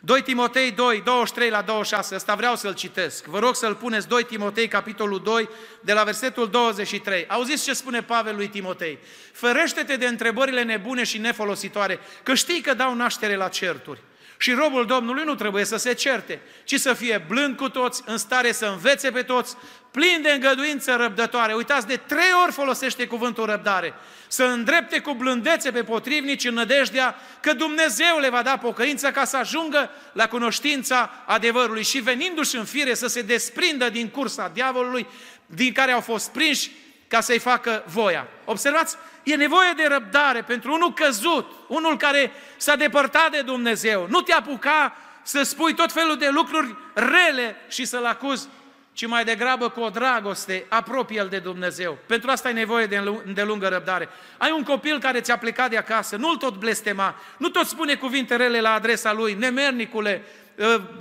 [0.00, 3.24] 2 Timotei 2, 23 la 26, ăsta vreau să-l citesc.
[3.24, 5.48] Vă rog să-l puneți 2 Timotei, capitolul 2,
[5.80, 7.26] de la versetul 23.
[7.28, 8.98] Auziți ce spune Pavel lui Timotei?
[9.32, 14.00] Ferește-te de întrebările nebune și nefolositoare, că știi că dau naștere la certuri.
[14.40, 18.18] Și robul Domnului nu trebuie să se certe, ci să fie blând cu toți, în
[18.18, 19.56] stare să învețe pe toți,
[19.90, 21.54] plin de îngăduință răbdătoare.
[21.54, 23.94] Uitați, de trei ori folosește cuvântul răbdare.
[24.28, 29.24] Să îndrepte cu blândețe pe potrivnici în nădejdea că Dumnezeu le va da pocăință ca
[29.24, 35.06] să ajungă la cunoștința adevărului și venindu-și în fire să se desprindă din cursa diavolului
[35.46, 36.70] din care au fost prinși
[37.08, 38.26] ca să-i facă voia.
[38.44, 44.06] Observați, e nevoie de răbdare pentru unul căzut, unul care s-a depărtat de Dumnezeu.
[44.08, 48.48] Nu te apuca să spui tot felul de lucruri rele și să-l acuzi,
[48.92, 51.98] ci mai degrabă cu o dragoste apropie-l de Dumnezeu.
[52.06, 52.86] Pentru asta ai nevoie
[53.34, 54.08] de lungă răbdare.
[54.36, 58.36] Ai un copil care ți-a plecat de acasă, nu-l tot blestema, nu tot spune cuvinte
[58.36, 60.47] rele la adresa lui, nemernicule, ă,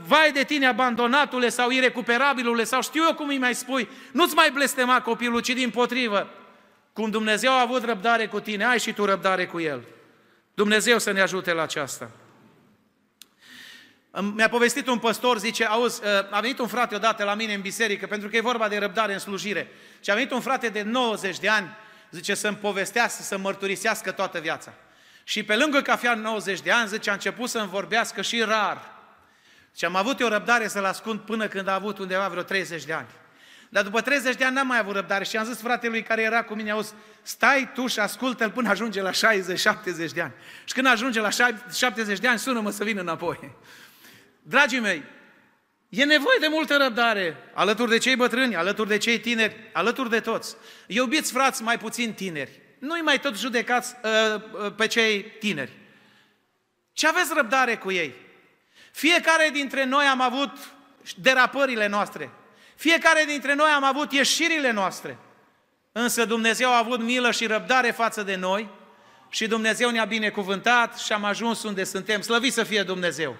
[0.08, 4.52] vai de tine abandonatule sau irecuperabilule sau știu eu cum îi mai spui, nu-ți mai
[4.52, 6.30] blestema copilul, ci din potrivă,
[6.94, 9.84] cum Dumnezeu a avut răbdare cu tine, ai și tu răbdare cu El.
[10.54, 12.12] Dumnezeu să ne ajute la aceasta.
[14.36, 17.62] Mi-a povestit un păstor, zice, auzi, ă, a venit un frate odată la mine în
[17.62, 19.72] biserică, pentru că e vorba de răbdare în slujire.
[20.04, 21.68] Și a venit un frate de 90 de ani,
[22.12, 24.74] zice, să-mi povestească, să mărturisească toată viața.
[25.24, 28.97] Și pe lângă că avea 90 de ani, zice, a început să-mi vorbească și rar.
[29.78, 32.94] Și am avut eu răbdare să-l ascund până când a avut undeva vreo 30 de
[32.94, 33.08] ani.
[33.70, 36.44] Dar după 30 de ani n-am mai avut răbdare și am zis fratelui care era
[36.44, 39.16] cu mine, auzi, stai tu și ascultă-l până ajunge la 60-70
[40.14, 40.34] de ani.
[40.66, 41.30] Și când ajunge la
[41.74, 43.56] 70 de ani, sună-mă să vin înapoi.
[44.42, 45.04] Dragii mei,
[45.90, 50.20] e nevoie de multă răbdare, alături de cei bătrâni, alături de cei tineri, alături de
[50.20, 50.56] toți.
[50.88, 55.72] Iubiți frați mai puțin tineri, nu-i mai tot judecați uh, uh, pe cei tineri,
[56.94, 58.26] Ce aveți răbdare cu ei.
[58.98, 60.52] Fiecare dintre noi am avut
[61.16, 62.30] derapările noastre,
[62.76, 65.18] fiecare dintre noi am avut ieșirile noastre,
[65.92, 68.70] însă Dumnezeu a avut milă și răbdare față de noi
[69.30, 72.22] și Dumnezeu ne-a binecuvântat și am ajuns unde suntem.
[72.22, 73.36] Slăvit să fie Dumnezeu!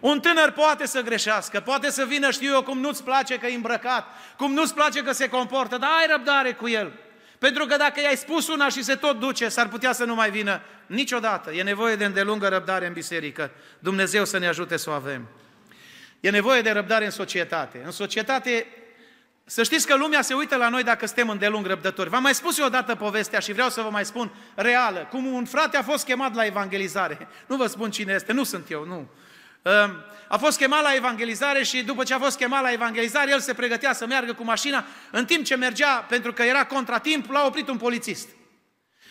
[0.00, 3.54] Un tânăr poate să greșească, poate să vină, știu eu, cum nu-ți place că e
[3.54, 6.92] îmbrăcat, cum nu-ți place că se comportă, dar ai răbdare cu el.
[7.38, 10.30] Pentru că dacă i-ai spus una și se tot duce, s-ar putea să nu mai
[10.30, 11.52] vină niciodată.
[11.52, 13.50] E nevoie de îndelungă răbdare în biserică.
[13.78, 15.28] Dumnezeu să ne ajute să o avem.
[16.20, 17.82] E nevoie de răbdare în societate.
[17.84, 18.66] În societate,
[19.44, 22.08] să știți că lumea se uită la noi dacă suntem îndelung răbdători.
[22.08, 25.06] V-am mai spus eu odată povestea și vreau să vă mai spun reală.
[25.10, 27.28] Cum un frate a fost chemat la evangelizare.
[27.46, 29.08] Nu vă spun cine este, nu sunt eu, nu.
[29.64, 33.40] Ehm, a fost chemat la evangelizare și după ce a fost chemat la evangelizare, el
[33.40, 34.84] se pregătea să meargă cu mașina.
[35.10, 38.28] În timp ce mergea, pentru că era contratimp, l-a oprit un polițist.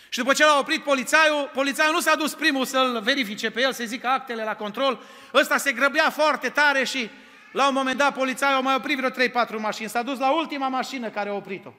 [0.08, 3.72] Și după ce l-a oprit polițaiul, polițaiul nu s-a dus primul să-l verifice pe el,
[3.72, 5.02] să zică actele la control.
[5.34, 7.10] Ăsta se grăbea foarte tare și
[7.52, 9.88] la un moment dat polițaiul a mai oprit vreo 3-4 mașini.
[9.88, 11.72] S-a dus la ultima mașină care a oprit-o.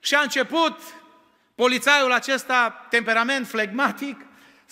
[0.00, 0.78] Și a început
[1.54, 4.20] polițaiul acesta, temperament flegmatic,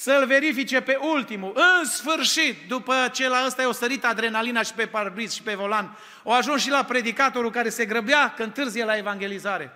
[0.01, 1.53] să-l verifice pe ultimul.
[1.55, 5.99] În sfârșit, după ce la ăsta i-a sărit adrenalina și pe parbriz și pe volan,
[6.25, 9.73] au ajuns și la predicatorul care se grăbea când târzie la evangelizare.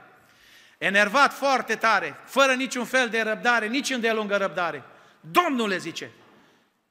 [0.78, 4.82] Enervat foarte tare, fără niciun fel de răbdare, nici îndelungă răbdare.
[5.20, 6.10] Domnule zice,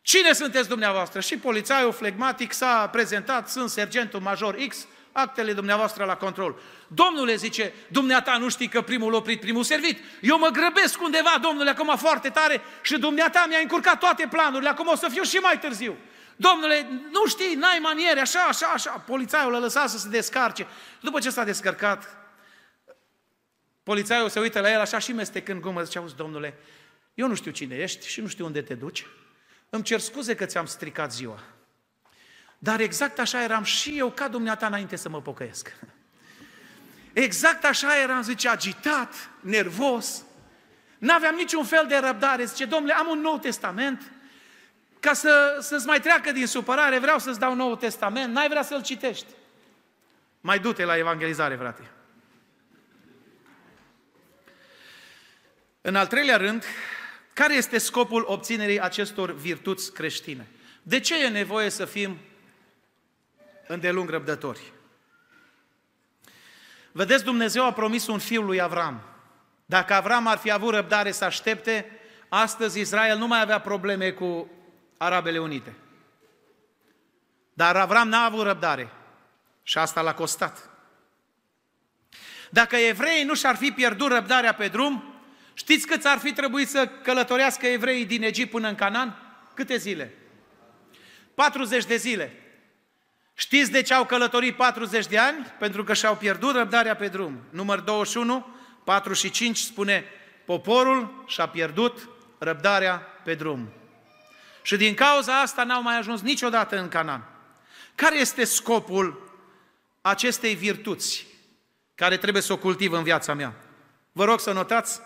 [0.01, 1.19] cine sunteți dumneavoastră?
[1.19, 6.59] Și polițaiul flegmatic s-a prezentat, sunt sergentul major X, actele dumneavoastră la control.
[6.87, 9.99] Domnule, zice, dumneata nu știi că primul oprit, primul servit.
[10.21, 14.87] Eu mă grăbesc undeva, domnule, acum foarte tare și dumneata mi-a încurcat toate planurile, acum
[14.87, 15.97] o să fiu și mai târziu.
[16.35, 18.91] Domnule, nu știi, n-ai maniere, așa, așa, așa.
[18.91, 20.67] Polițaiul l-a lăsat să se descarce.
[20.99, 22.17] După ce s-a descărcat,
[23.83, 26.57] polițaiul se uită la el așa și mestecând gumă, zice, auzi, domnule,
[27.13, 29.05] eu nu știu cine ești și nu știu unde te duci.
[29.69, 31.39] Îmi cer scuze că ți-am stricat ziua.
[32.63, 35.75] Dar exact așa eram și eu ca dumneata înainte să mă pocăiesc.
[37.13, 40.23] Exact așa eram, zice, agitat, nervos.
[40.97, 42.45] N-aveam niciun fel de răbdare.
[42.45, 44.11] Zice, domnule, am un nou testament,
[44.99, 48.63] ca să, să-ți mai treacă din supărare, vreau să-ți dau un nou testament, n-ai vrea
[48.63, 49.27] să-l citești.
[50.41, 51.91] Mai du-te la evangelizare, frate.
[55.81, 56.63] În al treilea rând,
[57.33, 60.47] care este scopul obținerii acestor virtuți creștine?
[60.83, 62.17] De ce e nevoie să fim
[63.67, 64.73] îndelung răbdători.
[66.91, 69.01] Vedeți, Dumnezeu a promis un fiu lui Avram.
[69.65, 74.49] Dacă Avram ar fi avut răbdare să aștepte, astăzi Israel nu mai avea probleme cu
[74.97, 75.73] Arabele Unite.
[77.53, 78.91] Dar Avram n-a avut răbdare
[79.63, 80.69] și asta l-a costat.
[82.49, 85.21] Dacă evreii nu și-ar fi pierdut răbdarea pe drum,
[85.53, 89.15] știți câți ar fi trebuit să călătorească evreii din Egipt până în Canaan?
[89.53, 90.13] Câte zile?
[91.33, 92.40] 40 de zile.
[93.33, 95.53] Știți de ce au călătorit 40 de ani?
[95.59, 97.41] Pentru că și-au pierdut răbdarea pe drum.
[97.49, 98.45] Număr 21,
[98.83, 100.05] 4 și 5 spune,
[100.45, 103.69] poporul și-a pierdut răbdarea pe drum.
[104.61, 107.29] Și din cauza asta n-au mai ajuns niciodată în Canaan.
[107.95, 109.31] Care este scopul
[110.01, 111.27] acestei virtuți
[111.95, 113.53] care trebuie să o cultiv în viața mea?
[114.11, 115.01] Vă rog să notați,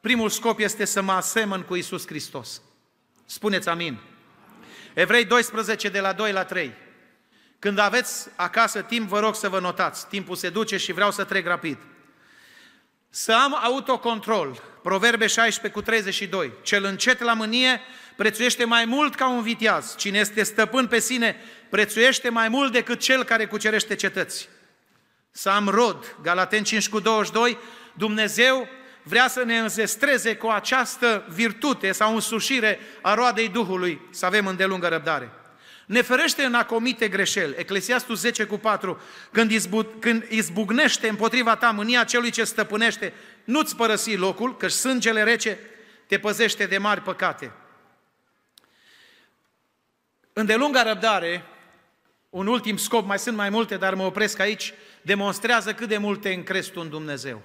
[0.00, 2.62] primul scop este să mă asemăn cu Isus Hristos.
[3.24, 3.98] Spuneți amin.
[4.94, 6.72] Evrei 12 de la 2 la 3.
[7.58, 10.06] Când aveți acasă timp, vă rog să vă notați.
[10.06, 11.78] Timpul se duce și vreau să trec rapid.
[13.10, 14.62] Să am autocontrol.
[14.82, 16.52] Proverbe 16 cu 32.
[16.62, 17.80] Cel încet la mânie
[18.16, 19.96] prețuiește mai mult ca un viteaz.
[19.96, 21.36] Cine este stăpân pe sine
[21.70, 24.48] prețuiește mai mult decât cel care cucerește cetăți.
[25.30, 26.16] Să am rod.
[26.22, 27.58] Galaten 5 cu 22.
[27.94, 28.68] Dumnezeu
[29.02, 34.88] vrea să ne înzestreze cu această virtute sau însușire a roadei Duhului, să avem îndelungă
[34.88, 35.37] răbdare.
[35.88, 37.54] Ne ferește în a comite greșeli.
[37.56, 43.12] Eclesiastul 10 cu 4, când, izbu, când izbucnește împotriva ta mânia celui ce stăpânește,
[43.44, 45.58] nu-ți părăsi locul, că sângele rece
[46.06, 47.52] te păzește de mari păcate.
[50.32, 51.44] Îndelunga răbdare,
[52.30, 56.20] un ultim scop, mai sunt mai multe, dar mă opresc aici, demonstrează cât de mult
[56.20, 57.42] te încrezi tu în Dumnezeu.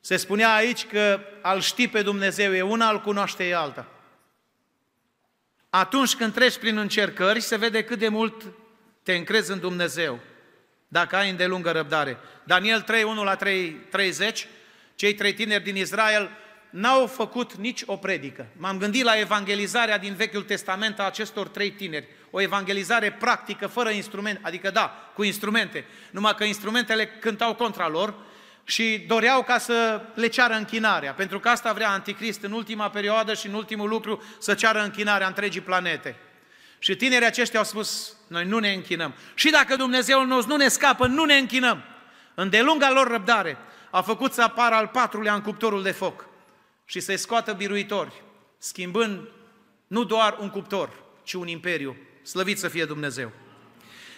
[0.00, 3.86] Se spunea aici că al ști pe Dumnezeu e una, al cunoaște e alta.
[5.70, 8.44] Atunci când treci prin încercări, se vede cât de mult
[9.02, 10.20] te încrezi în Dumnezeu,
[10.88, 12.18] dacă ai îndelungă răbdare.
[12.44, 14.46] Daniel 3, 1 la 3, 30,
[14.94, 16.30] cei trei tineri din Israel
[16.70, 18.46] n-au făcut nici o predică.
[18.56, 22.08] M-am gândit la evangelizarea din Vechiul Testament a acestor trei tineri.
[22.30, 28.14] O evangelizare practică, fără instrumente, adică da, cu instrumente, numai că instrumentele cântau contra lor,
[28.68, 33.34] și doreau ca să le ceară închinarea, pentru că asta vrea Anticrist în ultima perioadă
[33.34, 36.16] și în ultimul lucru să ceară închinarea întregii planete.
[36.78, 39.14] Și tinerii aceștia au spus, noi nu ne închinăm.
[39.34, 41.82] Și dacă Dumnezeul nostru nu ne scapă, nu ne închinăm.
[42.34, 43.56] Îndelunga lor răbdare
[43.90, 46.28] a făcut să apară al patrulea în cuptorul de foc
[46.84, 48.22] și să-i scoată biruitori,
[48.58, 49.28] schimbând
[49.86, 50.90] nu doar un cuptor,
[51.22, 51.96] ci un imperiu.
[52.22, 53.32] Slăvit să fie Dumnezeu!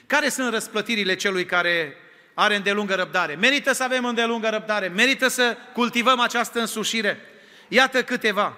[0.07, 1.95] Care sunt răsplătirile celui care
[2.41, 3.35] are îndelungă răbdare.
[3.35, 7.21] Merită să avem îndelungă răbdare, merită să cultivăm această însușire.
[7.69, 8.57] Iată câteva.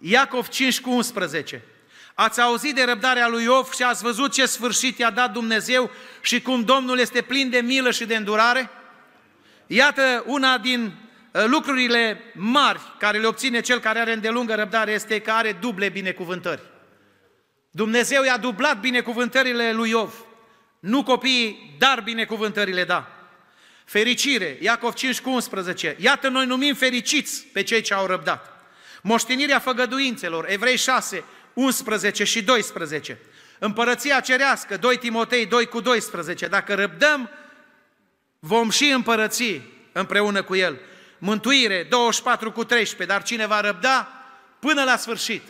[0.00, 1.62] Iacov 5 cu 11.
[2.14, 6.42] Ați auzit de răbdarea lui Iov și ați văzut ce sfârșit i-a dat Dumnezeu și
[6.42, 8.70] cum Domnul este plin de milă și de îndurare?
[9.66, 10.92] Iată una din
[11.32, 15.88] uh, lucrurile mari care le obține cel care are îndelungă răbdare este că are duble
[15.88, 16.62] binecuvântări.
[17.70, 20.24] Dumnezeu i-a dublat binecuvântările lui Iov.
[20.80, 23.15] Nu copiii, dar binecuvântările da.
[23.86, 25.96] Fericire, Iacov 5 cu 11.
[25.98, 28.66] Iată, noi numim fericiți pe cei ce au răbdat.
[29.02, 33.18] Moștenirea făgăduințelor, Evrei 6, 11 și 12.
[33.58, 36.46] Împărăția cerească, 2 Timotei 2 cu 12.
[36.46, 37.30] Dacă răbdăm,
[38.38, 39.60] vom și împărăți
[39.92, 40.80] împreună cu El.
[41.18, 43.16] Mântuire, 24 cu 13.
[43.16, 44.08] Dar cine va răbda
[44.58, 45.42] până la sfârșit,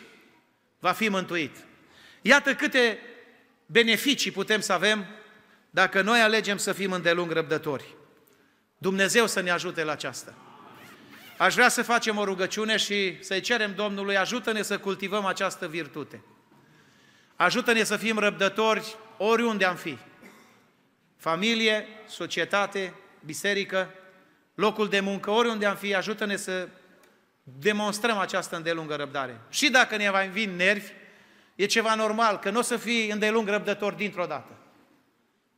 [0.78, 1.57] va fi mântuit.
[2.22, 2.99] Iată câte
[3.66, 5.07] beneficii putem să avem
[5.70, 7.95] dacă noi alegem să fim îndelung răbdători.
[8.79, 10.35] Dumnezeu să ne ajute la aceasta.
[11.39, 16.22] Aș vrea să facem o rugăciune și să-i cerem Domnului, ajută-ne să cultivăm această virtute.
[17.37, 19.99] Ajută-ne să fim răbdători oriunde am fi.
[21.16, 23.91] Familie, societate, biserică,
[24.55, 26.68] locul de muncă, oriunde am fi, ajută-ne să
[27.43, 29.41] demonstrăm această îndelungă răbdare.
[29.49, 30.93] Și dacă ne va vin nervi,
[31.55, 34.59] e ceva normal, că nu o să fii îndelung răbdător dintr-o dată.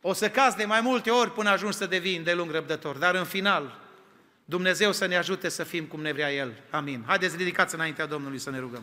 [0.01, 3.25] O să cazi de mai multe ori până ajungi să devii îndelung răbdător, dar în
[3.25, 3.79] final,
[4.45, 6.53] Dumnezeu să ne ajute să fim cum ne vrea El.
[6.71, 7.05] Amin.
[7.07, 8.83] Haideți, ridicați înaintea Domnului să ne rugăm.